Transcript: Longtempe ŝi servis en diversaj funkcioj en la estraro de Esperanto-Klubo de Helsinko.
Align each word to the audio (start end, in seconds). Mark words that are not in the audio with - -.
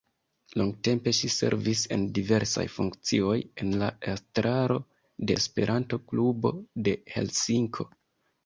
Longtempe 0.59 1.11
ŝi 1.17 1.27
servis 1.33 1.83
en 1.95 2.05
diversaj 2.15 2.65
funkcioj 2.77 3.35
en 3.65 3.75
la 3.83 3.91
estraro 4.15 4.81
de 5.29 5.39
Esperanto-Klubo 5.43 6.57
de 6.89 6.97
Helsinko. 7.15 7.89